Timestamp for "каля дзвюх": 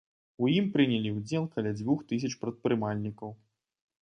1.57-2.01